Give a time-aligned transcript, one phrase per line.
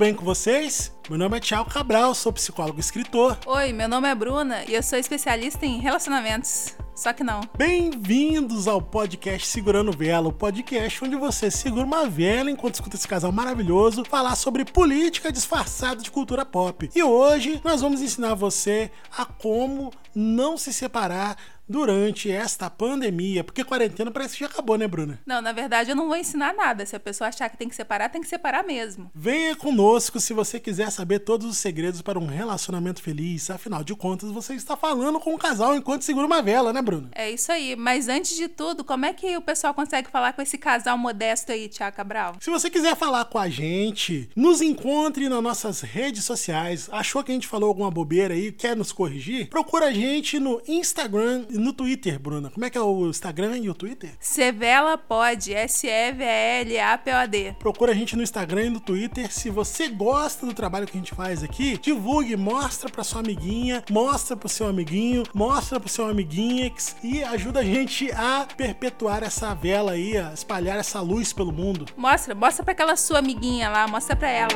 [0.00, 0.90] Bem com vocês?
[1.10, 3.38] Meu nome é Thiago Cabral, sou psicólogo e escritor.
[3.44, 6.74] Oi, meu nome é Bruna e eu sou especialista em relacionamentos.
[6.96, 7.42] Só que não.
[7.54, 13.06] Bem-vindos ao podcast Segurando Vela, o podcast onde você segura uma vela enquanto escuta esse
[13.06, 16.90] casal maravilhoso falar sobre política disfarçada de cultura pop.
[16.94, 21.36] E hoje nós vamos ensinar você a como não se separar
[21.70, 25.20] durante esta pandemia, porque quarentena parece que já acabou, né, Bruna?
[25.24, 26.84] Não, na verdade eu não vou ensinar nada.
[26.84, 29.10] Se a pessoa achar que tem que separar, tem que separar mesmo.
[29.14, 33.50] Venha conosco se você quiser saber todos os segredos para um relacionamento feliz.
[33.50, 37.10] Afinal de contas, você está falando com um casal enquanto segura uma vela, né, Bruna?
[37.14, 37.76] É isso aí.
[37.76, 41.52] Mas antes de tudo, como é que o pessoal consegue falar com esse casal modesto
[41.52, 42.34] aí, Tiago Cabral?
[42.40, 46.88] Se você quiser falar com a gente, nos encontre nas nossas redes sociais.
[46.90, 49.48] Achou que a gente falou alguma bobeira aí, quer nos corrigir?
[49.48, 52.50] Procura a gente no Instagram no Twitter, Bruna.
[52.50, 54.10] Como é que é o Instagram e o Twitter?
[54.18, 57.56] Sevela pode, S-E-V-L-A-P-O-D.
[57.58, 59.32] Procura a gente no Instagram e no Twitter.
[59.32, 63.84] Se você gosta do trabalho que a gente faz aqui, divulgue, mostra pra sua amiguinha,
[63.90, 66.72] mostra pro seu amiguinho, mostra pro seu amiguinha
[67.02, 71.86] e ajuda a gente a perpetuar essa vela aí, a espalhar essa luz pelo mundo.
[71.96, 74.50] Mostra, mostra pra aquela sua amiguinha lá, mostra pra ela.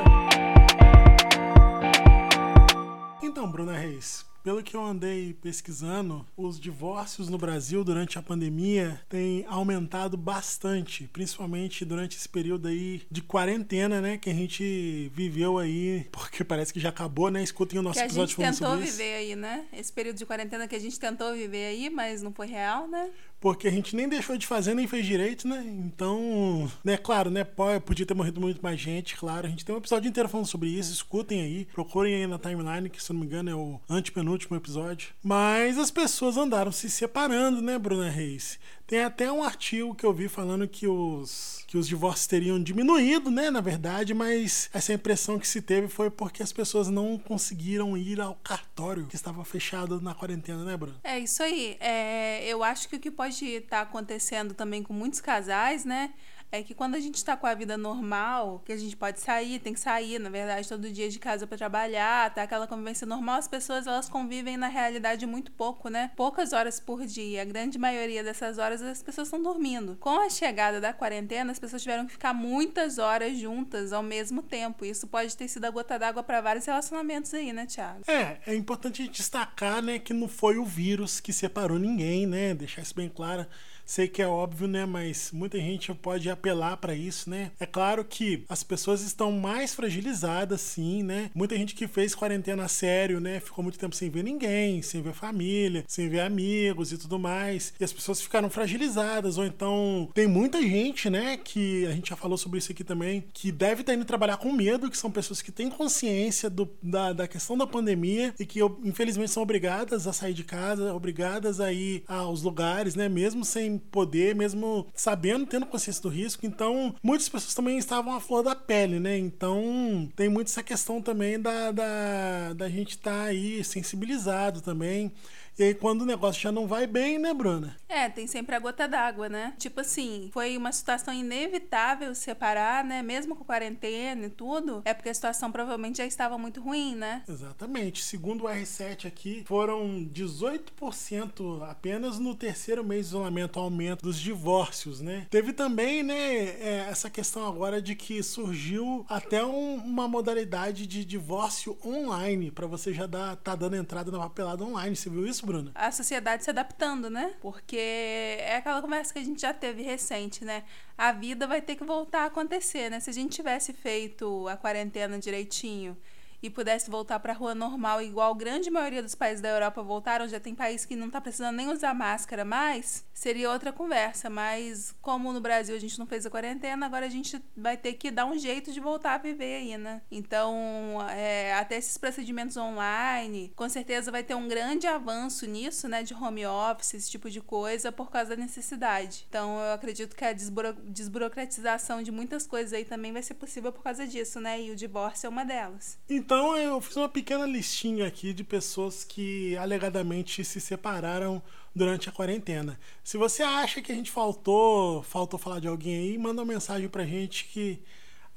[3.23, 9.01] Então, Bruna Reis, pelo que eu andei pesquisando, os divórcios no Brasil durante a pandemia
[9.09, 15.57] têm aumentado bastante, principalmente durante esse período aí de quarentena, né, que a gente viveu
[15.57, 17.43] aí, porque parece que já acabou, né?
[17.43, 18.85] Escutem o nosso que episódio falando sobre isso.
[18.85, 19.65] a gente tentou viver aí, né?
[19.73, 23.11] Esse período de quarentena que a gente tentou viver aí, mas não foi real, né?
[23.45, 25.63] Porque a gente nem deixou de fazer, nem fez direito, né?
[25.67, 27.45] Então, né, claro, né,
[27.85, 29.47] podia ter morrido muito mais gente, claro.
[29.47, 32.89] A gente tem um episódio inteiro falando sobre isso, escutem aí, procurem aí na timeline,
[32.89, 35.11] que se não me engano é o antepenúltimo episódio.
[35.23, 38.59] Mas as pessoas andaram se separando, né, Bruna Reis?
[38.87, 43.33] Tem até um artigo que eu vi falando que os que os divórcios teriam diminuído,
[43.33, 47.97] né, na verdade, mas essa impressão que se teve foi porque as pessoas não conseguiram
[47.97, 50.97] ir ao cartório que estava fechado na quarentena, né, Bruno?
[51.03, 51.77] É isso aí.
[51.81, 56.15] É, eu acho que o que pode estar tá acontecendo também com muitos casais, né,
[56.55, 59.59] é que quando a gente está com a vida normal, que a gente pode sair,
[59.59, 63.39] tem que sair, na verdade, todo dia de casa para trabalhar, tá aquela convivência normal,
[63.39, 66.13] as pessoas elas convivem na realidade muito pouco, né?
[66.15, 67.43] Poucas horas por dia.
[67.43, 69.97] A grande maioria dessas horas as pessoas estão dormindo.
[69.99, 74.41] Com a chegada da quarentena, as pessoas tiveram que ficar muitas horas juntas ao mesmo
[74.41, 74.85] tempo.
[74.85, 78.03] Isso pode ter sido a gota d'água para vários relacionamentos aí, né, Thiago?
[78.07, 82.55] É, é importante destacar, né, que não foi o vírus que separou ninguém, né?
[82.55, 83.45] Deixar isso bem claro.
[83.85, 84.87] Sei que é óbvio, né?
[84.87, 87.51] Mas muita gente pode apelar para isso, né?
[87.61, 91.31] É claro que as pessoas estão mais fragilizadas, sim, né?
[91.35, 93.41] Muita gente que fez quarentena a sério, né?
[93.41, 97.73] Ficou muito tempo sem ver ninguém, sem ver família, sem ver amigos e tudo mais.
[97.79, 99.37] E as pessoas ficaram fragilizadas.
[99.39, 101.37] Ou então tem muita gente, né?
[101.37, 104.53] Que a gente já falou sobre isso aqui também, que deve estar indo trabalhar com
[104.53, 108.61] medo, que são pessoas que têm consciência do, da, da questão da pandemia e que
[108.83, 113.09] infelizmente são obrigadas a sair de casa, obrigadas a ir aos lugares, né?
[113.09, 116.47] Mesmo sem poder, mesmo sabendo, tendo consciência do risco.
[116.47, 119.17] Então, muitas pessoas também estavam à flor da pele, né?
[119.19, 125.13] Então, tem muito essa questão também da, da, da gente estar tá aí sensibilizado também.
[125.57, 127.77] E aí, quando o negócio já não vai bem, né, Bruna?
[127.89, 129.55] É, tem sempre a gota d'água, né?
[129.57, 133.03] Tipo assim, foi uma situação inevitável separar, né?
[133.03, 137.23] Mesmo com quarentena e tudo, é porque a situação provavelmente já estava muito ruim, né?
[137.29, 138.03] Exatamente.
[138.03, 145.01] Segundo o R7 aqui, foram 18% apenas no terceiro mês de isolamento, aumento dos divórcios,
[145.01, 145.29] né?
[145.31, 151.05] Teve também, né, é, essa questão agora de que surgiu até um, uma modalidade de
[151.05, 154.97] divórcio online, para você já dar, tá dando entrada na papelada online.
[154.97, 155.44] Você viu isso?
[155.45, 155.71] Isso, Bruna?
[155.75, 157.35] A sociedade se adaptando, né?
[157.41, 160.65] Porque é aquela conversa que a gente já teve recente, né?
[160.97, 162.99] A vida vai ter que voltar a acontecer, né?
[163.01, 165.97] Se a gente tivesse feito a quarentena direitinho
[166.45, 169.83] e pudesse voltar para a rua normal, igual a grande maioria dos países da Europa
[169.83, 174.29] voltaram, já tem país que não está precisando nem usar máscara mais, seria outra conversa.
[174.29, 177.95] Mas como no Brasil a gente não fez a quarentena, agora a gente vai ter
[177.95, 180.03] que dar um jeito de voltar a viver aí, né?
[180.11, 186.03] Então, é, até esses procedimentos online, com certeza vai ter um grande avanço nisso, né?
[186.03, 189.25] De home office, esse tipo de coisa, por causa da necessidade.
[189.31, 193.73] Então, eu acredito que a desburo desburocratização de muitas coisas aí também vai ser possível
[193.73, 194.61] por causa disso, né?
[194.61, 195.99] E o divórcio é uma delas.
[196.07, 201.41] Então, então eu fiz uma pequena listinha aqui de pessoas que alegadamente se separaram
[201.73, 202.77] durante a quarentena.
[203.05, 206.89] Se você acha que a gente faltou, faltou falar de alguém aí, manda uma mensagem
[206.89, 207.81] pra gente que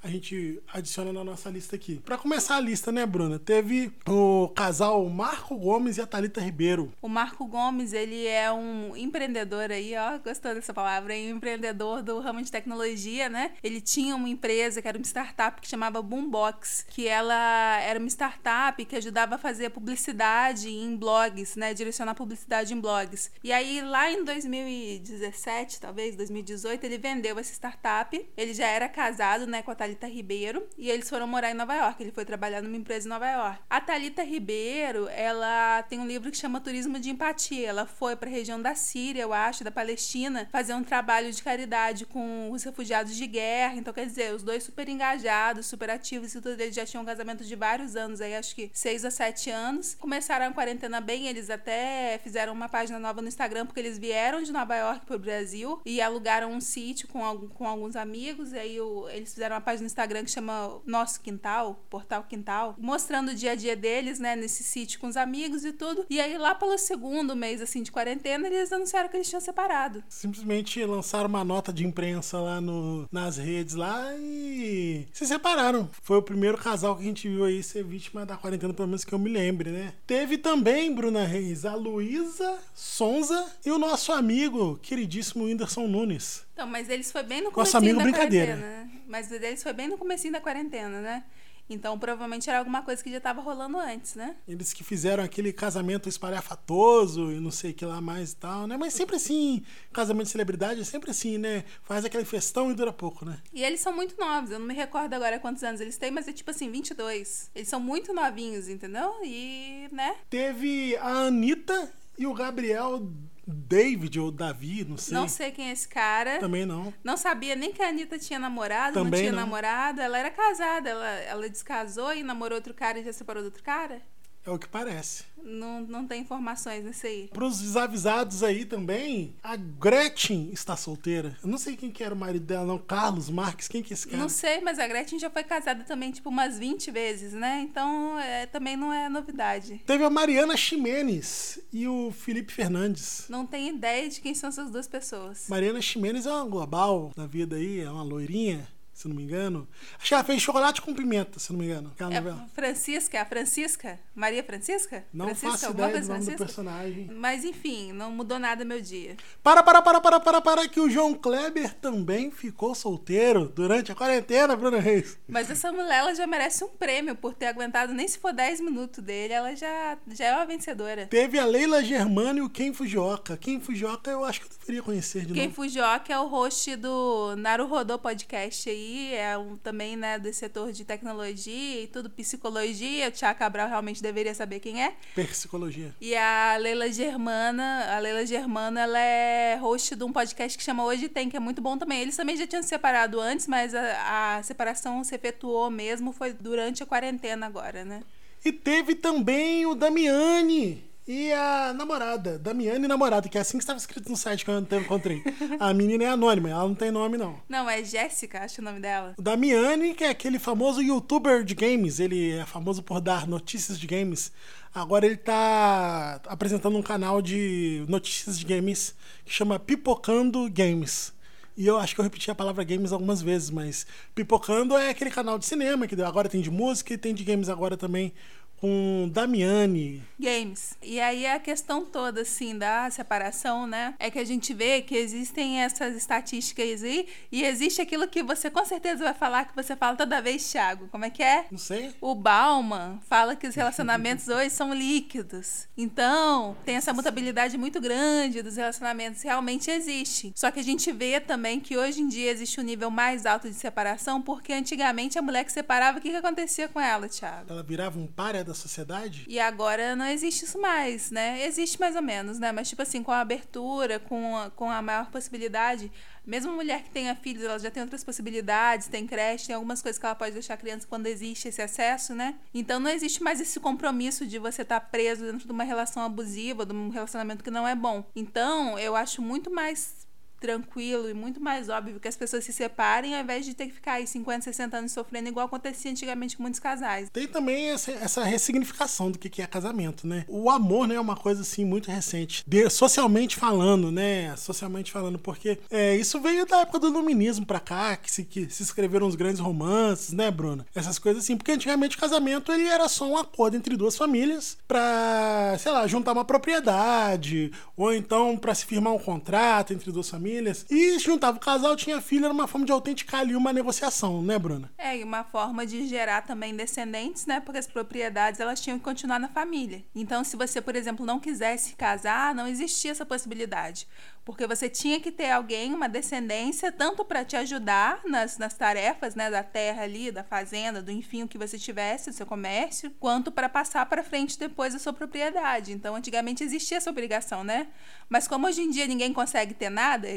[0.04, 2.02] a gente adiciona na nossa lista aqui.
[2.06, 3.40] Para começar a lista, né, Bruna?
[3.40, 6.94] Teve o casal Marco Gomes e a Talita Ribeiro.
[7.02, 12.20] O Marco Gomes, ele é um empreendedor aí, ó, gostou dessa palavra, um empreendedor do
[12.20, 13.52] ramo de tecnologia, né?
[13.64, 18.08] Ele tinha uma empresa que era uma startup que chamava Boombox, que ela era uma
[18.08, 21.74] startup que ajudava a fazer publicidade em blogs, né?
[21.74, 23.32] Direcionar publicidade em blogs.
[23.44, 28.30] E aí, lá em 2017, talvez, 2018, ele vendeu essa startup.
[28.38, 29.76] Ele já era casado, né, com a
[30.08, 32.02] Ribeiro e eles foram morar em Nova York.
[32.02, 33.60] Ele foi trabalhar numa empresa em Nova York.
[33.70, 37.70] A Thalita Ribeiro, ela tem um livro que chama Turismo de Empatia.
[37.70, 41.42] Ela foi para a região da Síria, eu acho, da Palestina, fazer um trabalho de
[41.42, 43.76] caridade com os refugiados de guerra.
[43.76, 46.60] Então, quer dizer, os dois super engajados, super ativos e tudo.
[46.60, 49.96] Eles já tinham um casamento de vários anos, aí acho que seis a sete anos.
[49.96, 54.42] Começaram a quarentena bem, eles até fizeram uma página nova no Instagram, porque eles vieram
[54.42, 57.20] de Nova York para o Brasil e alugaram um sítio com,
[57.50, 58.54] com alguns amigos.
[58.54, 62.76] E aí o, eles fizeram uma página no Instagram que chama Nosso Quintal, Portal Quintal,
[62.78, 66.06] mostrando o dia a dia deles, né, nesse sítio com os amigos e tudo.
[66.10, 70.04] E aí, lá pelo segundo mês, assim, de quarentena, eles anunciaram que eles tinham separado.
[70.10, 75.90] Simplesmente lançaram uma nota de imprensa lá no, nas redes lá e se separaram.
[76.02, 79.04] Foi o primeiro casal que a gente viu aí ser vítima da quarentena, pelo menos
[79.04, 79.94] que eu me lembre, né?
[80.06, 86.47] Teve também, Bruna Reis, a Luísa Sonza e o nosso amigo, queridíssimo Whindersson Nunes.
[86.58, 88.56] Então, mas eles foi bem no começo da quarentena.
[88.56, 88.90] Né?
[89.08, 91.24] Mas eles foi bem no comecinho da quarentena, né?
[91.70, 94.36] Então, provavelmente era alguma coisa que já estava rolando antes, né?
[94.48, 98.66] Eles que fizeram aquele casamento espalhafatoso e não sei o que lá mais e tal,
[98.66, 98.76] né?
[98.76, 99.64] Mas sempre assim,
[99.94, 101.64] casamento de celebridade é sempre assim, né?
[101.84, 103.38] Faz aquele festão e dura pouco, né?
[103.54, 106.28] E eles são muito novos, eu não me recordo agora quantos anos eles têm, mas
[106.28, 107.52] é tipo assim, 22.
[107.54, 109.14] Eles são muito novinhos, entendeu?
[109.24, 110.16] E, né?
[110.28, 113.08] Teve a Anitta e o Gabriel
[113.48, 115.14] David ou Davi, não sei.
[115.14, 116.38] Não sei quem é esse cara.
[116.38, 116.94] Também não.
[117.02, 119.40] Não sabia nem que a Anitta tinha namorado, Também não tinha não.
[119.40, 120.02] namorado.
[120.02, 123.64] Ela era casada, ela, ela descasou e namorou outro cara e já separou do outro
[123.64, 124.02] cara?
[124.46, 125.24] É o que parece.
[125.48, 127.30] Não, não tem informações nisso aí.
[127.34, 131.38] Para os desavisados aí também, a Gretchen está solteira.
[131.42, 132.78] Eu não sei quem que era o marido dela, não.
[132.78, 134.18] Carlos Marques, quem que é esse cara?
[134.18, 137.62] Não sei, mas a Gretchen já foi casada também, tipo, umas 20 vezes, né?
[137.62, 139.82] Então, é, também não é novidade.
[139.86, 143.26] Teve a Mariana Ximenes e o Felipe Fernandes.
[143.30, 145.46] Não tenho ideia de quem são essas duas pessoas.
[145.48, 148.68] Mariana Ximenes é uma global da vida aí, é uma loirinha
[148.98, 149.68] se não me engano.
[150.00, 151.92] Acho que ela fez chocolate com pimenta, se não me engano.
[151.94, 152.48] Aquela É novela.
[152.56, 154.00] Francisca, a Francisca?
[154.16, 155.06] Maria Francisca?
[155.14, 156.38] Não Francisca, faço ideia do nome do Francisca?
[156.46, 157.12] personagem.
[157.14, 159.16] Mas enfim, não mudou nada meu dia.
[159.44, 163.96] Para, para, para, para, para, para, que o João Kleber também ficou solteiro durante a
[163.96, 165.20] quarentena, Bruna Reis.
[165.28, 168.62] Mas essa mulher ela já merece um prêmio por ter aguentado nem se for 10
[168.62, 171.06] minutos dele, ela já, já é uma vencedora.
[171.06, 173.38] Teve a Leila Germano e o Ken Fujioka.
[173.38, 175.56] Ken Fujioka eu acho que eu deveria conhecer de Quem novo.
[175.56, 180.84] Fujioka é o host do Naruhodô Podcast aí, é um, também, né, do setor de
[180.84, 183.08] tecnologia e tudo, psicologia.
[183.08, 184.96] O Tiago Cabral realmente deveria saber quem é.
[185.16, 185.94] Psicologia.
[186.00, 190.84] E a Leila Germana, a Leila Germana, ela é host de um podcast que chama
[190.84, 192.02] Hoje Tem, que é muito bom também.
[192.02, 196.34] Eles também já tinham se separado antes, mas a, a separação se efetuou mesmo, foi
[196.34, 198.04] durante a quarentena agora, né?
[198.46, 202.38] E teve também o Damiani e a namorada.
[202.38, 205.24] Damiani e namorada, que é assim que estava escrito no site que eu encontrei.
[205.58, 207.40] A menina é anônima, ela não tem nome, não.
[207.48, 209.16] Não, é Jéssica, acho o nome dela.
[209.18, 213.80] O Damiani, que é aquele famoso youtuber de games, ele é famoso por dar notícias
[213.80, 214.32] de games.
[214.76, 218.94] Agora ele tá apresentando um canal de notícias de games
[219.26, 221.16] que chama Pipocando Games.
[221.56, 225.10] E eu acho que eu repeti a palavra games algumas vezes, mas Pipocando é aquele
[225.10, 228.14] canal de cinema que agora tem de música e tem de games agora também
[228.60, 230.04] com Damiani.
[230.20, 230.76] Games.
[230.82, 233.94] E aí a questão toda, assim, da separação, né?
[234.00, 238.50] É que a gente vê que existem essas estatísticas aí e existe aquilo que você
[238.50, 240.88] com certeza vai falar que você fala toda vez, Thiago.
[240.88, 241.46] Como é que é?
[241.52, 241.94] Não sei.
[242.02, 245.68] O Bauman fala que os relacionamentos hoje são líquidos.
[245.78, 249.22] Então, tem essa mutabilidade muito grande dos relacionamentos.
[249.22, 250.34] Realmente existe.
[250.36, 253.48] Só que a gente vê também que hoje em dia existe um nível mais alto
[253.48, 257.52] de separação, porque antigamente a mulher que separava, o que, que acontecia com ela, Thiago?
[257.52, 259.26] Ela virava um páreo da sociedade?
[259.28, 261.46] E agora não existe isso mais, né?
[261.46, 262.52] Existe mais ou menos, né?
[262.52, 265.92] Mas, tipo assim, com a abertura, com a, com a maior possibilidade,
[266.28, 269.98] mesmo mulher que tenha filhos, ela já tem outras possibilidades, tem creche, tem algumas coisas
[269.98, 272.36] que ela pode deixar a criança quando existe esse acesso, né?
[272.54, 276.66] Então não existe mais esse compromisso de você estar preso dentro de uma relação abusiva,
[276.66, 278.04] de um relacionamento que não é bom.
[278.14, 279.97] Então, eu acho muito mais
[280.40, 283.74] tranquilo e muito mais óbvio que as pessoas se separem ao invés de ter que
[283.74, 287.10] ficar aí 50, 60 anos sofrendo igual acontecia antigamente com muitos casais.
[287.10, 290.26] Tem também essa, essa ressignificação do que é casamento, né?
[290.28, 294.36] O amor, né, é uma coisa assim muito recente, de, socialmente falando, né?
[294.36, 298.50] Socialmente falando, porque é, isso veio da época do iluminismo pra cá, que se, que
[298.50, 300.66] se escreveram os grandes romances, né, Bruna?
[300.74, 304.58] Essas coisas assim, porque antigamente o casamento ele era só um acordo entre duas famílias
[304.68, 310.10] pra, sei lá, juntar uma propriedade, ou então para se firmar um contrato entre duas
[310.10, 310.66] famílias famílias.
[310.70, 314.38] E juntava o casal, tinha filho, era uma forma de autenticar ali uma negociação, né,
[314.38, 314.70] Bruna?
[314.78, 317.40] É, e uma forma de gerar também descendentes, né?
[317.40, 319.84] Porque as propriedades elas tinham que continuar na família.
[319.96, 323.88] Então, se você, por exemplo, não quisesse casar, não existia essa possibilidade
[324.28, 329.16] porque você tinha que ter alguém, uma descendência, tanto para te ajudar nas, nas tarefas
[329.16, 332.92] né, da terra ali, da fazenda, do enfim, o que você tivesse, do seu comércio,
[333.00, 335.72] quanto para passar para frente depois a sua propriedade.
[335.72, 337.68] Então, antigamente existia essa obrigação, né?
[338.10, 340.08] Mas como hoje em dia ninguém consegue ter nada,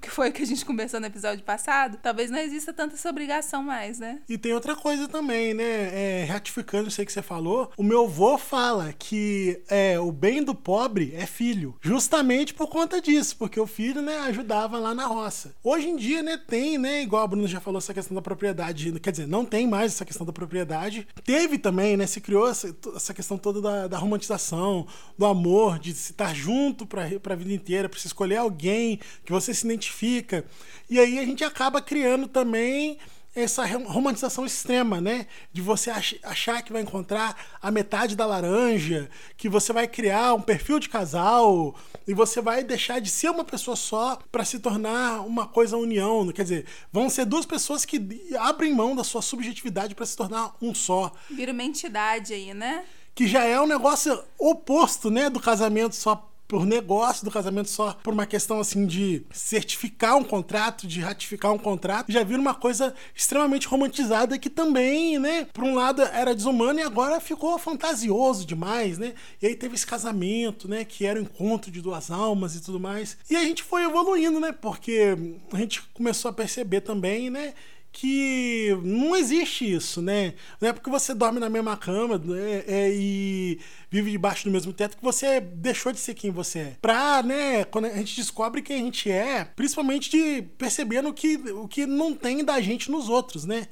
[0.00, 3.10] que foi o que a gente conversou no episódio passado, talvez não exista tanta essa
[3.10, 4.20] obrigação mais, né?
[4.28, 5.64] E tem outra coisa também, né?
[5.64, 10.44] É, ratificando isso aí que você falou, o meu avô fala que é, o bem
[10.44, 14.94] do pobre é filho, justamente por conta disso, porque porque o filho, né, ajudava lá
[14.94, 15.54] na roça.
[15.64, 18.92] Hoje em dia, né, tem, né, igual a Bruna já falou, essa questão da propriedade,
[19.00, 21.08] quer dizer, não tem mais essa questão da propriedade.
[21.24, 24.86] Teve também, né, se criou essa, essa questão toda da, da, romantização,
[25.16, 29.32] do amor, de se estar junto para a vida inteira, para se escolher alguém que
[29.32, 30.44] você se identifica.
[30.90, 32.98] E aí a gente acaba criando também
[33.36, 35.26] essa romantização extrema, né?
[35.52, 35.90] De você
[36.22, 40.88] achar que vai encontrar a metade da laranja, que você vai criar um perfil de
[40.88, 41.74] casal
[42.08, 46.26] e você vai deixar de ser uma pessoa só para se tornar uma coisa união.
[46.32, 48.00] Quer dizer, vão ser duas pessoas que
[48.38, 51.12] abrem mão da sua subjetividade para se tornar um só.
[51.30, 52.84] Vira uma entidade aí, né?
[53.14, 57.92] Que já é um negócio oposto, né, do casamento só por negócio do casamento só
[58.02, 62.54] por uma questão assim de certificar um contrato, de ratificar um contrato, já vira uma
[62.54, 68.46] coisa extremamente romantizada que também, né, por um lado era desumano e agora ficou fantasioso
[68.46, 69.14] demais, né?
[69.40, 72.78] E aí teve esse casamento, né, que era o encontro de duas almas e tudo
[72.78, 73.16] mais.
[73.28, 74.52] E a gente foi evoluindo, né?
[74.52, 75.16] Porque
[75.52, 77.54] a gente começou a perceber também, né,
[77.96, 80.34] que não existe isso, né?
[80.60, 83.58] Não é porque você dorme na mesma cama né, é, e
[83.90, 86.76] vive debaixo do mesmo teto que você deixou de ser quem você é.
[86.82, 91.66] Pra, né, quando a gente descobre quem a gente é, principalmente de percebendo que, o
[91.66, 93.66] que não tem da gente nos outros, né?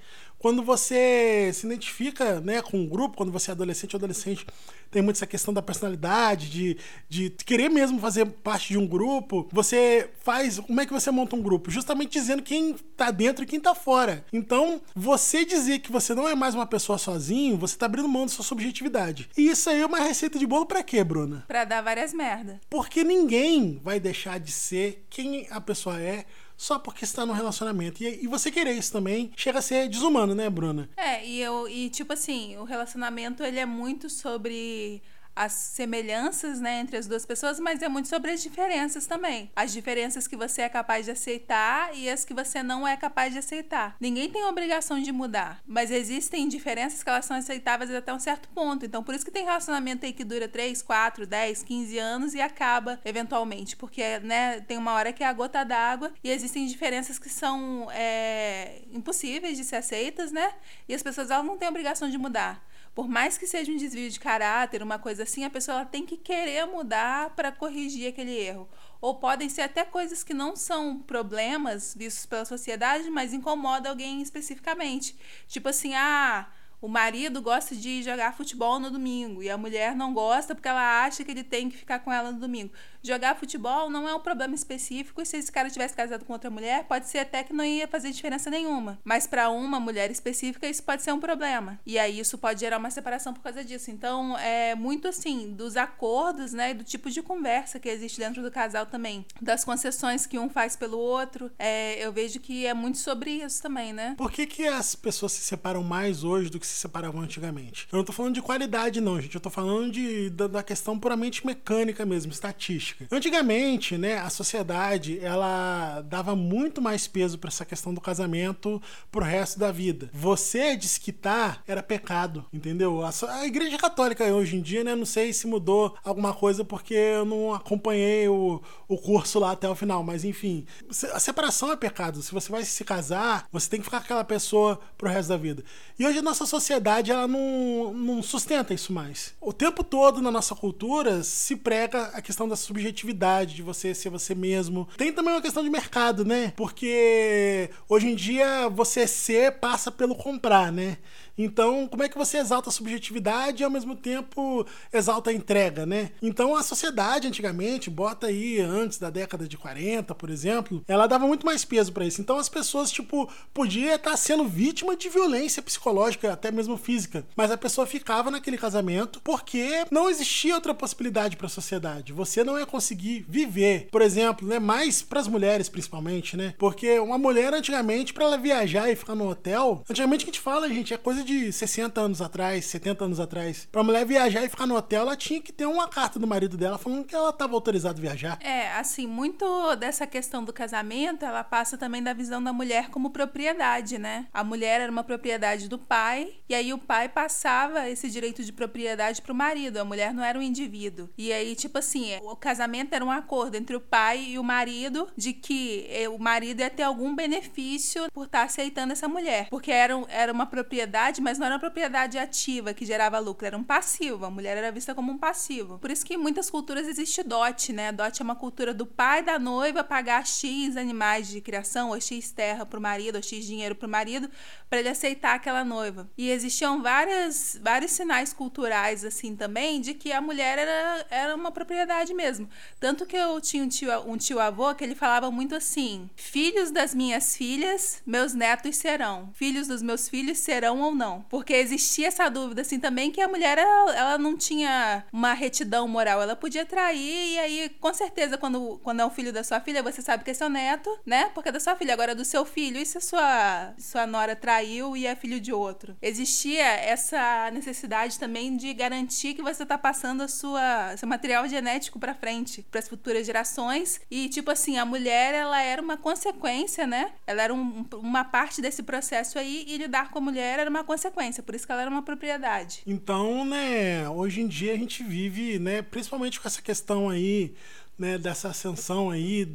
[0.44, 4.46] Quando você se identifica né, com um grupo, quando você é adolescente ou adolescente,
[4.90, 6.76] tem muito essa questão da personalidade, de,
[7.08, 9.48] de querer mesmo fazer parte de um grupo.
[9.50, 10.60] Você faz.
[10.60, 11.70] Como é que você monta um grupo?
[11.70, 14.22] Justamente dizendo quem tá dentro e quem tá fora.
[14.30, 18.26] Então, você dizer que você não é mais uma pessoa sozinho, você tá abrindo mão
[18.26, 19.30] da sua subjetividade.
[19.38, 21.46] E isso aí é uma receita de bolo para quê, Bruna?
[21.48, 22.60] Pra dar várias merda.
[22.68, 28.02] Porque ninguém vai deixar de ser quem a pessoa é só porque está no relacionamento.
[28.02, 30.88] E, e, você querer isso também chega a ser desumano, né, Bruna?
[30.96, 35.02] É, e eu e tipo assim, o relacionamento ele é muito sobre
[35.34, 39.50] as semelhanças né, entre as duas pessoas, mas é muito sobre as diferenças também.
[39.56, 43.32] As diferenças que você é capaz de aceitar e as que você não é capaz
[43.32, 43.96] de aceitar.
[44.00, 48.48] Ninguém tem obrigação de mudar, mas existem diferenças que elas são aceitáveis até um certo
[48.48, 48.86] ponto.
[48.86, 52.40] Então, por isso que tem relacionamento aí que dura 3, 4, 10, 15 anos e
[52.40, 57.18] acaba eventualmente, porque né, tem uma hora que é a gota d'água e existem diferenças
[57.18, 60.52] que são é, impossíveis de ser aceitas, né?
[60.88, 62.62] E as pessoas elas não têm obrigação de mudar
[62.94, 66.16] por mais que seja um desvio de caráter, uma coisa assim, a pessoa tem que
[66.16, 68.68] querer mudar para corrigir aquele erro.
[69.00, 74.22] Ou podem ser até coisas que não são problemas vistos pela sociedade, mas incomodam alguém
[74.22, 75.16] especificamente.
[75.48, 76.46] Tipo assim, ah,
[76.80, 81.04] o marido gosta de jogar futebol no domingo e a mulher não gosta porque ela
[81.04, 82.72] acha que ele tem que ficar com ela no domingo.
[83.04, 86.50] Jogar futebol não é um problema específico e se esse cara tivesse casado com outra
[86.50, 88.98] mulher, pode ser até que não ia fazer diferença nenhuma.
[89.04, 91.80] Mas para uma mulher específica, isso pode ser um problema.
[91.86, 93.90] E aí isso pode gerar uma separação por causa disso.
[93.90, 98.50] Então, é muito assim, dos acordos, né, do tipo de conversa que existe dentro do
[98.50, 99.24] casal também.
[99.40, 101.50] Das concessões que um faz pelo outro.
[101.58, 104.14] É, eu vejo que é muito sobre isso também, né?
[104.16, 107.86] Por que, que as pessoas se separam mais hoje do que se se separavam antigamente.
[107.90, 109.34] Eu não tô falando de qualidade, não, gente.
[109.34, 112.93] Eu tô falando de, da, da questão puramente mecânica mesmo, estatística.
[113.10, 119.24] Antigamente, né, a sociedade, ela dava muito mais peso para essa questão do casamento pro
[119.24, 120.10] resto da vida.
[120.12, 123.02] Você desquitar era pecado, entendeu?
[123.04, 126.94] A, a igreja católica hoje em dia, né, não sei se mudou alguma coisa porque
[126.94, 130.66] eu não acompanhei o, o curso lá até o final, mas enfim.
[131.12, 132.22] A separação é pecado.
[132.22, 135.36] Se você vai se casar, você tem que ficar com aquela pessoa pro resto da
[135.36, 135.64] vida.
[135.98, 139.34] E hoje a nossa sociedade sociedade ela não, não sustenta isso mais.
[139.40, 143.94] O tempo todo na nossa cultura se prega a questão da subjetividade subjetividade de você
[143.94, 144.86] ser você mesmo.
[144.96, 146.52] Tem também uma questão de mercado, né?
[146.56, 150.98] Porque hoje em dia você ser passa pelo comprar, né?
[151.36, 155.84] Então, como é que você exalta a subjetividade e ao mesmo tempo exalta a entrega,
[155.84, 156.12] né?
[156.22, 161.26] Então, a sociedade antigamente, bota aí antes da década de 40, por exemplo, ela dava
[161.26, 162.20] muito mais peso para isso.
[162.20, 167.50] Então, as pessoas, tipo, podia estar sendo vítima de violência psicológica, até mesmo física, mas
[167.50, 172.12] a pessoa ficava naquele casamento porque não existia outra possibilidade para a sociedade.
[172.12, 176.54] Você não ia conseguir viver, por exemplo, né, mais para as mulheres principalmente, né?
[176.58, 180.68] Porque uma mulher antigamente para ela viajar e ficar no hotel, antigamente a gente fala,
[180.68, 184.66] gente, é coisa de 60 anos atrás, 70 anos atrás, pra mulher viajar e ficar
[184.66, 187.54] no hotel, ela tinha que ter uma carta do marido dela falando que ela estava
[187.54, 188.38] autorizada a viajar.
[188.42, 193.10] É, assim, muito dessa questão do casamento, ela passa também da visão da mulher como
[193.10, 194.26] propriedade, né?
[194.34, 198.52] A mulher era uma propriedade do pai, e aí o pai passava esse direito de
[198.52, 201.08] propriedade pro marido, a mulher não era um indivíduo.
[201.16, 202.63] E aí, tipo assim, o casamento
[202.94, 206.70] era um acordo entre o pai e o marido de que eh, o marido ia
[206.70, 211.20] ter algum benefício por estar tá aceitando essa mulher, porque era, era uma propriedade propriedade,
[211.20, 214.24] mas não era uma propriedade ativa que gerava lucro, era um passivo.
[214.24, 215.78] A mulher era vista como um passivo.
[215.78, 217.92] Por isso que em muitas culturas existe dote, né?
[217.92, 222.30] Dote é uma cultura do pai da noiva pagar X animais de criação, ou X
[222.30, 224.28] terra pro marido, ou X dinheiro pro marido,
[224.68, 226.08] para ele aceitar aquela noiva.
[226.16, 231.50] E existiam várias, vários sinais culturais, assim, também, de que a mulher era, era uma
[231.50, 232.43] propriedade mesmo.
[232.80, 236.70] Tanto que eu tinha um tio, um tio avô que ele falava muito assim: Filhos
[236.70, 239.30] das minhas filhas, meus netos serão.
[239.34, 241.22] Filhos dos meus filhos serão ou não.
[241.28, 245.86] Porque existia essa dúvida, assim, também que a mulher, ela, ela não tinha uma retidão
[245.88, 246.22] moral.
[246.22, 249.82] Ela podia trair, e aí, com certeza, quando, quando é um filho da sua filha,
[249.82, 251.30] você sabe que é seu neto, né?
[251.34, 251.94] Porque é da sua filha.
[251.94, 255.52] Agora, do seu filho, e se a sua, sua nora traiu e é filho de
[255.52, 255.96] outro?
[256.02, 261.98] Existia essa necessidade também de garantir que você tá passando a sua, seu material genético
[261.98, 262.33] para frente,
[262.70, 264.00] para as futuras gerações.
[264.10, 267.12] E, tipo assim, a mulher, ela era uma consequência, né?
[267.26, 270.84] Ela era um, uma parte desse processo aí, e lidar com a mulher era uma
[270.84, 272.82] consequência, por isso que ela era uma propriedade.
[272.86, 277.54] Então, né, hoje em dia a gente vive, né, principalmente com essa questão aí,
[277.98, 279.46] né, dessa ascensão aí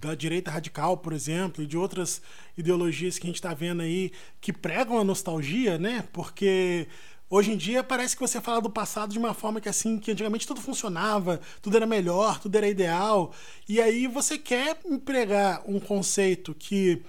[0.00, 2.20] da direita radical, por exemplo, e de outras
[2.58, 4.10] ideologias que a gente está vendo aí
[4.40, 6.04] que pregam a nostalgia, né?
[6.12, 6.88] Porque
[7.32, 10.10] hoje em dia parece que você fala do passado de uma forma que assim, que
[10.10, 13.32] antigamente tudo funcionava, tudo era melhor, tudo era ideal,
[13.66, 17.02] e aí você quer empregar um conceito que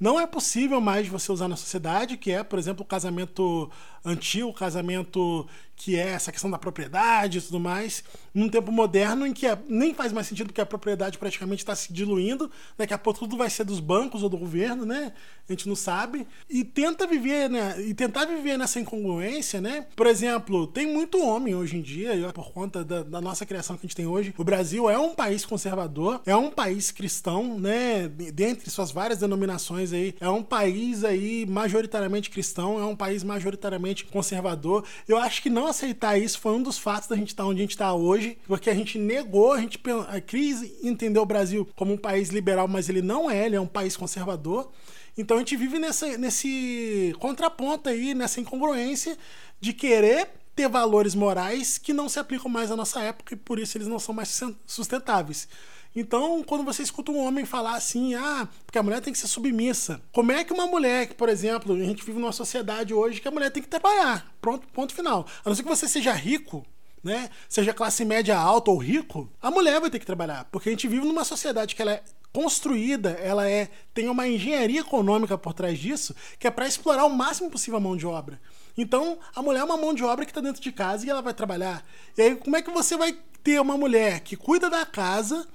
[0.00, 3.70] não é possível mais você usar na sociedade, que é, por exemplo, o casamento
[4.04, 5.46] antigo, o casamento
[5.78, 8.02] que é essa questão da propriedade e tudo mais,
[8.34, 11.74] num tempo moderno em que é, nem faz mais sentido porque a propriedade praticamente está
[11.74, 15.12] se diluindo, daqui a pouco tudo vai ser dos bancos ou do governo, né?
[15.48, 16.26] A gente não sabe.
[16.50, 17.80] E tenta viver, né?
[17.80, 19.86] E tentar viver nessa incongruência, né?
[19.94, 23.86] Por exemplo, tem muito homem hoje em dia, por conta da, da nossa criação que
[23.86, 24.34] a gente tem hoje.
[24.36, 28.08] O Brasil é um país conservador, é um país cristão, né?
[28.08, 34.04] Dentre suas várias denominações aí, é um país aí majoritariamente cristão, é um país majoritariamente
[34.04, 34.84] conservador.
[35.06, 37.62] Eu acho que não aceitar isso foi um dos fatos da gente estar onde a
[37.62, 41.92] gente está hoje, porque a gente negou, a gente a crise entendeu o Brasil como
[41.92, 44.70] um país liberal, mas ele não é, ele é um país conservador.
[45.16, 49.18] Então a gente vive nessa, nesse contraponto aí, nessa incongruência
[49.60, 53.58] de querer ter valores morais que não se aplicam mais à nossa época e por
[53.58, 55.48] isso eles não são mais sustentáveis.
[55.94, 59.26] Então, quando você escuta um homem falar assim, ah, porque a mulher tem que ser
[59.26, 63.20] submissa, como é que uma mulher, que, por exemplo, a gente vive numa sociedade hoje
[63.20, 65.26] que a mulher tem que trabalhar, pronto, ponto final.
[65.44, 66.64] A não ser que você seja rico,
[67.02, 70.72] né, seja classe média alta ou rico, a mulher vai ter que trabalhar, porque a
[70.72, 75.54] gente vive numa sociedade que ela é construída, ela é tem uma engenharia econômica por
[75.54, 78.40] trás disso, que é para explorar o máximo possível a mão de obra.
[78.76, 81.20] Então, a mulher é uma mão de obra que está dentro de casa e ela
[81.22, 81.84] vai trabalhar.
[82.16, 85.48] E aí, como é que você vai ter uma mulher que cuida da casa,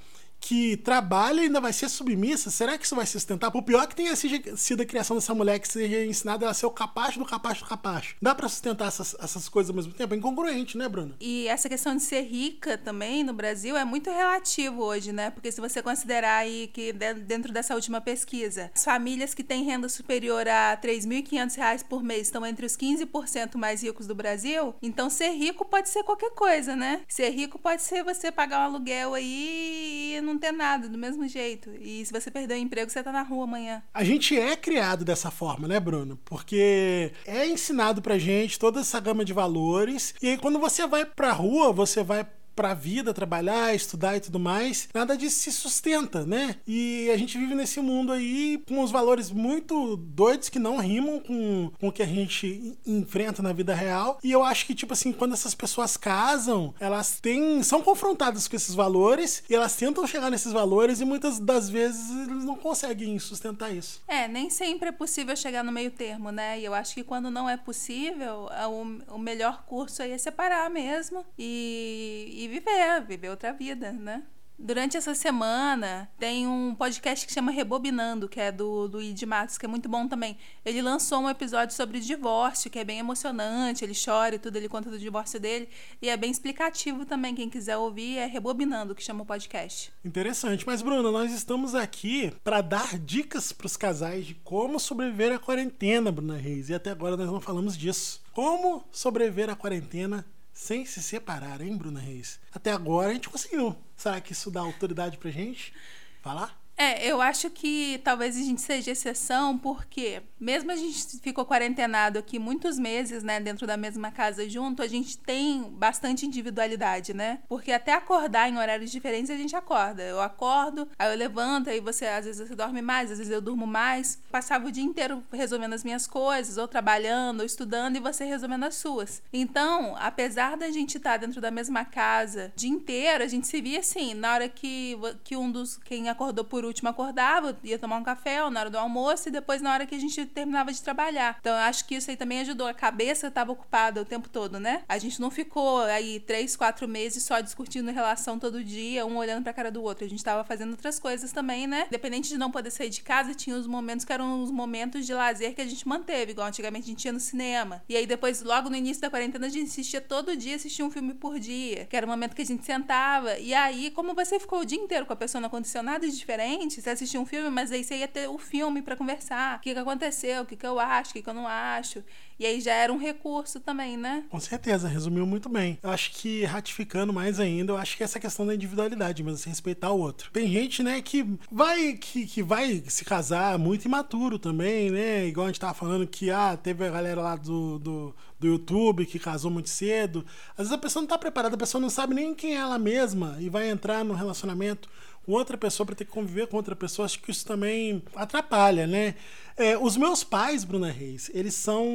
[0.44, 3.50] que trabalha e ainda vai ser submissa, será que isso vai se sustentar?
[3.54, 6.72] O pior que tenha sido a criação dessa mulher que seja ensinada a ser o
[6.72, 8.18] capacho do capacho do capacho.
[8.22, 10.14] Dá para sustentar essas, essas coisas ao mesmo tempo?
[10.14, 11.16] É incongruente, né, Bruno?
[11.22, 15.30] E essa questão de ser rica também no Brasil é muito relativo hoje, né?
[15.30, 19.88] Porque se você considerar aí que dentro dessa última pesquisa, as famílias que têm renda
[19.88, 25.10] superior a R$ 3.500 por mês estão entre os 15% mais ricos do Brasil, então
[25.10, 27.02] ser rico pode ser qualquer coisa, né?
[27.08, 30.98] Ser rico pode ser você pagar um aluguel aí e não não ter nada, do
[30.98, 31.70] mesmo jeito.
[31.80, 33.82] E se você perder o emprego, você tá na rua amanhã.
[33.94, 36.20] A gente é criado dessa forma, né, Bruno?
[36.26, 40.14] Porque é ensinado pra gente toda essa gama de valores.
[40.22, 44.40] E aí, quando você vai pra rua, você vai pra vida, trabalhar, estudar e tudo
[44.40, 46.56] mais, nada disso se sustenta, né?
[46.68, 51.20] E a gente vive nesse mundo aí com uns valores muito doidos que não rimam
[51.20, 54.20] com, com o que a gente enfrenta na vida real.
[54.24, 58.56] E eu acho que, tipo assim, quando essas pessoas casam, elas têm, são confrontadas com
[58.56, 63.18] esses valores e elas tentam chegar nesses valores e muitas das vezes eles não conseguem
[63.20, 64.02] sustentar isso.
[64.08, 66.60] É, nem sempre é possível chegar no meio termo, né?
[66.60, 70.70] E eu acho que quando não é possível, o, o melhor curso aí é separar
[70.70, 74.24] mesmo e, e viver, viver outra vida, né?
[74.58, 79.58] Durante essa semana, tem um podcast que chama Rebobinando, que é do, do Id Matos,
[79.58, 80.38] que é muito bom também.
[80.64, 84.70] Ele lançou um episódio sobre divórcio, que é bem emocionante, ele chora e tudo, ele
[84.70, 85.68] conta do divórcio dele.
[86.02, 89.92] E é bem explicativo também, quem quiser ouvir, é Rebobinando, que chama o podcast.
[90.06, 90.66] Interessante.
[90.66, 95.40] Mas, Bruna, nós estamos aqui para dar dicas para os casais de como sobreviver à
[95.40, 96.70] quarentena, Bruna Reis.
[96.70, 98.22] E até agora nós não falamos disso.
[98.32, 102.40] Como sobreviver à quarentena sem se separar, hein, Bruna Reis?
[102.52, 103.76] Até agora a gente conseguiu.
[103.98, 105.74] Será que isso dá autoridade pra gente
[106.22, 106.63] falar?
[106.76, 112.18] É, eu acho que talvez a gente seja exceção, porque mesmo a gente ficou quarentenado
[112.18, 117.40] aqui muitos meses, né, dentro da mesma casa junto, a gente tem bastante individualidade, né?
[117.48, 120.04] Porque até acordar em horários diferentes a gente acorda.
[120.04, 123.42] Eu acordo, aí eu levanto, aí você às vezes você dorme mais, às vezes eu
[123.42, 124.20] durmo mais.
[124.32, 128.64] Passava o dia inteiro resolvendo as minhas coisas, ou trabalhando, ou estudando, e você resolvendo
[128.64, 129.22] as suas.
[129.32, 133.62] Então, apesar da gente estar dentro da mesma casa o dia inteiro, a gente se
[133.62, 137.78] via assim, na hora que, que um dos quem acordou por por último acordava, ia
[137.78, 140.72] tomar um café na hora do almoço e depois na hora que a gente terminava
[140.72, 141.36] de trabalhar.
[141.42, 142.68] Então eu acho que isso aí também ajudou.
[142.68, 144.84] A cabeça estava ocupada o tempo todo, né?
[144.88, 149.44] A gente não ficou aí três, quatro meses só discutindo relação todo dia, um olhando
[149.44, 150.06] pra cara do outro.
[150.06, 151.84] A gente estava fazendo outras coisas também, né?
[151.88, 155.14] Independente de não poder sair de casa, tinha os momentos que eram os momentos de
[155.14, 157.84] lazer que a gente manteve, igual antigamente a gente ia no cinema.
[157.90, 160.92] E aí depois, logo no início da quarentena, a gente assistia todo dia, assistia um
[160.92, 163.38] filme por dia, que era o momento que a gente sentava.
[163.38, 166.18] E aí, como você ficou o dia inteiro com a pessoa não aconteceu nada de
[166.18, 166.82] diferente, diferente.
[166.82, 169.58] Você assistia um filme, mas aí você ia ter o filme para conversar.
[169.58, 172.04] O que, que aconteceu, o que, que eu acho, o que, que eu não acho.
[172.40, 174.24] E aí já era um recurso também, né?
[174.30, 175.78] Com certeza, resumiu muito bem.
[175.84, 179.50] Eu acho que ratificando mais ainda, eu acho que essa questão da individualidade, mas assim,
[179.50, 180.32] respeitar o outro.
[180.32, 185.28] Tem gente, né, que vai que, que vai se casar muito imaturo também, né?
[185.28, 189.06] Igual a gente tava falando que ah, teve a galera lá do, do, do YouTube
[189.06, 190.26] que casou muito cedo.
[190.52, 192.80] Às vezes a pessoa não tá preparada, a pessoa não sabe nem quem é ela
[192.80, 194.90] mesma e vai entrar no relacionamento
[195.26, 198.86] com outra pessoa para ter que conviver com outra pessoa, acho que isso também atrapalha,
[198.86, 199.16] né?
[199.56, 201.86] É, os meus pais, Bruna Reis, eles são.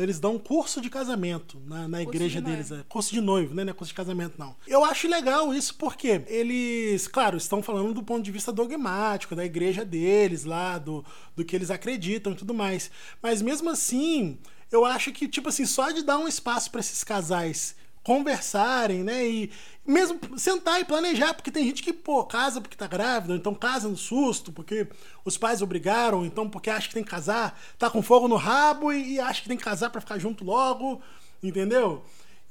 [0.00, 2.72] Eles dão curso de casamento na, na igreja de deles.
[2.72, 3.62] É, curso de noivo, né?
[3.64, 4.56] Não é curso de casamento, não.
[4.66, 9.44] Eu acho legal isso porque eles, claro, estão falando do ponto de vista dogmático, da
[9.44, 11.04] igreja deles lá, do,
[11.36, 12.90] do que eles acreditam e tudo mais.
[13.22, 14.36] Mas mesmo assim,
[14.72, 19.26] eu acho que, tipo assim, só de dar um espaço para esses casais conversarem, né?
[19.26, 19.50] E
[19.84, 23.88] mesmo sentar e planejar, porque tem gente que, pô, casa porque tá grávida, então casa
[23.88, 24.86] no susto, porque
[25.24, 28.92] os pais obrigaram, então porque acha que tem que casar, tá com fogo no rabo
[28.92, 31.00] e, e acha que tem que casar para ficar junto logo,
[31.42, 32.04] entendeu?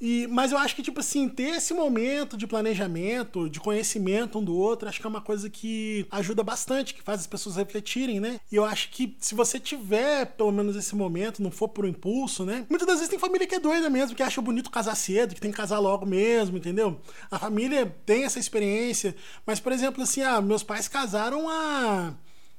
[0.05, 4.43] E, mas eu acho que, tipo assim, ter esse momento de planejamento, de conhecimento um
[4.43, 8.19] do outro, acho que é uma coisa que ajuda bastante, que faz as pessoas refletirem,
[8.19, 8.37] né?
[8.51, 12.43] E eu acho que se você tiver, pelo menos, esse momento, não for por impulso,
[12.43, 12.65] né?
[12.69, 15.39] Muitas das vezes tem família que é doida mesmo, que acha bonito casar cedo, que
[15.39, 16.99] tem que casar logo mesmo, entendeu?
[17.31, 22.13] A família tem essa experiência, mas, por exemplo, assim, ah, meus pais casaram a.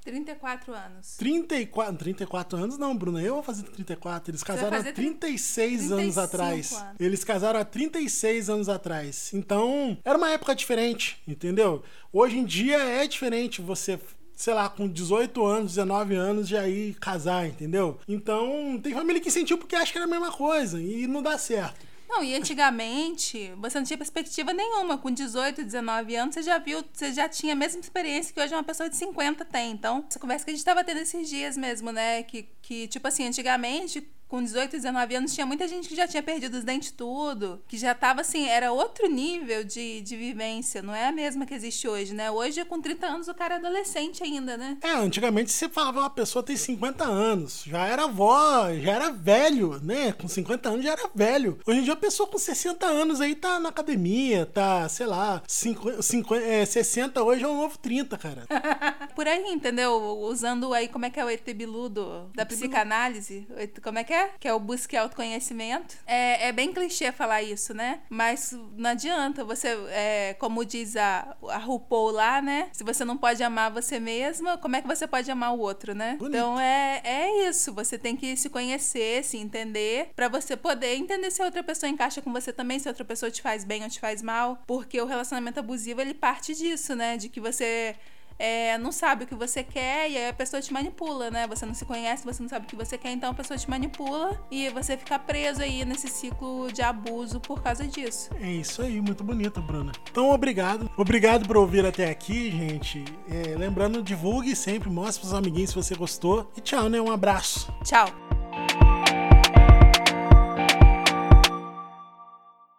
[0.04, 1.16] 34 anos.
[1.16, 3.22] 34, 34 anos não, Bruna.
[3.22, 4.30] Eu vou fazer 34.
[4.30, 6.72] Eles casaram há 36 anos atrás.
[6.72, 6.94] Anos.
[7.00, 9.32] Eles casaram há 36 anos atrás.
[9.32, 11.82] Então, era uma época diferente, entendeu?
[12.12, 13.98] Hoje em dia é diferente você
[14.36, 18.00] sei lá, com 18 anos, 19 anos, já ir casar, entendeu?
[18.08, 21.38] Então, tem família que sentiu porque acha que era a mesma coisa e não dá
[21.38, 21.86] certo.
[22.14, 24.96] Não, e antigamente você não tinha perspectiva nenhuma.
[24.96, 28.54] Com 18, 19 anos, você já viu, você já tinha a mesma experiência que hoje
[28.54, 29.72] uma pessoa de 50 tem.
[29.72, 32.22] Então, essa conversa que a gente estava tendo esses dias mesmo, né?
[32.22, 34.00] Que, que tipo assim, antigamente,
[34.34, 37.78] com 18, 19 anos, tinha muita gente que já tinha perdido os dentes tudo, que
[37.78, 41.86] já tava assim, era outro nível de, de vivência, não é a mesma que existe
[41.86, 42.32] hoje, né?
[42.32, 44.76] Hoje, com 30 anos, o cara é adolescente ainda, né?
[44.82, 49.78] É, antigamente você falava uma pessoa tem 50 anos, já era avó, já era velho,
[49.80, 50.10] né?
[50.10, 51.60] Com 50 anos já era velho.
[51.64, 55.44] Hoje em dia a pessoa com 60 anos aí tá na academia, tá, sei lá,
[55.46, 58.48] 50, 50, é, 60 hoje é o novo 30, cara.
[59.14, 59.94] Por aí, entendeu?
[60.22, 63.46] Usando aí, como é que é o ET biludo da psicanálise?
[63.80, 64.23] Como é que é?
[64.38, 65.96] Que é o busque autoconhecimento.
[66.06, 68.00] É, é bem clichê falar isso, né?
[68.08, 69.44] Mas não adianta.
[69.44, 72.68] Você, é, como diz a, a RuPaul lá, né?
[72.72, 75.94] Se você não pode amar você mesma, como é que você pode amar o outro,
[75.94, 76.16] né?
[76.18, 76.36] Bonito.
[76.36, 77.72] Então é, é isso.
[77.74, 81.90] Você tem que se conhecer, se entender, para você poder entender se a outra pessoa
[81.90, 84.62] encaixa com você também, se a outra pessoa te faz bem ou te faz mal.
[84.66, 87.16] Porque o relacionamento abusivo, ele parte disso, né?
[87.16, 87.96] De que você
[88.38, 91.46] é, não sabe o que você quer e aí a pessoa te manipula, né?
[91.46, 93.68] Você não se conhece, você não sabe o que você quer, então a pessoa te
[93.68, 98.30] manipula e você fica preso aí nesse ciclo de abuso por causa disso.
[98.40, 99.92] É isso aí, muito bonito, Bruna.
[100.10, 100.90] Então, obrigado.
[100.96, 103.04] Obrigado por ouvir até aqui, gente.
[103.28, 106.50] É, lembrando, divulgue sempre, mostre pros amiguinhos se você gostou.
[106.56, 107.00] E tchau, né?
[107.00, 107.72] Um abraço.
[107.82, 108.08] Tchau.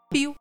[0.09, 0.35] Piu.